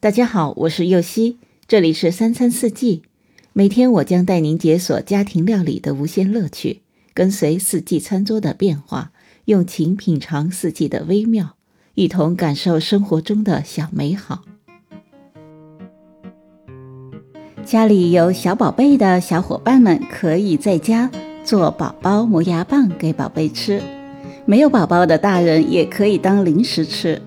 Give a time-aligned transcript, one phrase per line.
[0.00, 3.02] 大家好，我是右希，这里是三餐四季。
[3.52, 6.82] 每天我将带您解锁家庭料理的无限乐趣，
[7.12, 9.10] 跟随四季餐桌的变化，
[9.46, 11.56] 用情品尝四季的微妙，
[11.96, 14.44] 一同感受生活中的小美好。
[17.64, 21.10] 家里有小宝贝的小伙伴们，可以在家
[21.42, 23.80] 做宝宝磨牙棒给宝贝吃；
[24.46, 27.20] 没有宝宝的大人也可以当零食吃，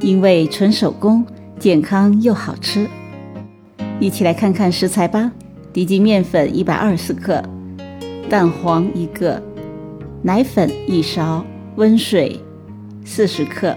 [0.00, 1.26] 因为纯手工。
[1.58, 2.88] 健康又好吃，
[3.98, 5.32] 一起来看看食材吧。
[5.72, 7.42] 低筋面粉一百二十克，
[8.30, 9.42] 蛋黄一个，
[10.22, 11.44] 奶粉一勺，
[11.74, 12.40] 温水
[13.04, 13.76] 四十克。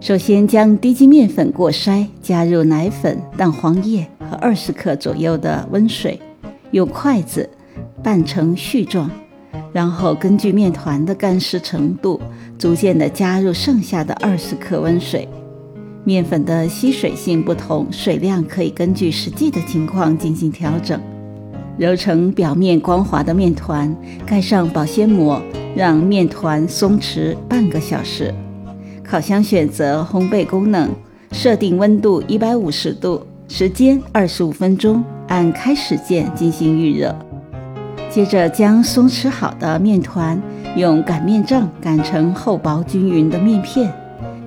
[0.00, 6.20] 首先将低筋面粉过筛，加入奶粉、蛋黄液和二十克左右的温水，
[6.72, 7.48] 用筷子
[8.02, 9.10] 拌成絮状，
[9.72, 12.20] 然后根据面团的干湿程度，
[12.58, 15.26] 逐渐的加入剩下的二十克温水。
[16.04, 21.00] 面粉的吸水性不同，水量可以根据实际的情况进行调整。
[21.78, 25.40] 揉成表面光滑的面团，盖上保鲜膜，
[25.74, 28.32] 让面团松弛半个小时。
[29.02, 30.90] 烤箱选择烘焙功能，
[31.32, 37.16] 设定温度一百五十度，时间二十五分钟，按开始键进行预热。
[38.10, 40.40] 接着将松弛好的面团
[40.76, 43.90] 用擀面杖擀成厚薄均匀的面片。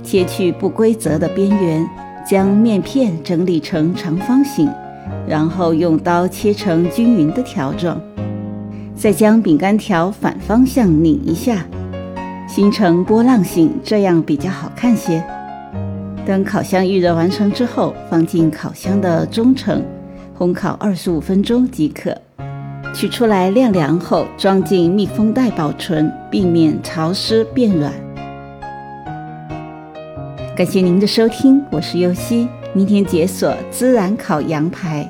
[0.08, 1.86] 切去不规则的边缘，
[2.26, 4.72] 将面片整理成长方形，
[5.28, 8.00] 然后用刀切成均匀的条状。
[8.96, 11.66] 再将饼干条反方向拧一下，
[12.48, 15.22] 形成波浪形，这样比较好看些。
[16.26, 19.84] 等烤箱预热完成之后，放进烤箱的中层，
[20.40, 22.16] 烘烤二十五分钟即可。
[22.94, 28.07] 取出来晾凉后，装进密封袋保存，避免潮湿变软。
[30.58, 32.48] 感谢您的收听，我是优西。
[32.74, 35.08] 明天解锁孜然烤羊排。